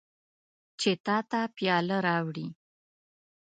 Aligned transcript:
چې 0.79 0.91
تا 1.05 1.17
ته 1.29 1.39
پیاله 1.55 1.97
راوړي. 2.07 2.47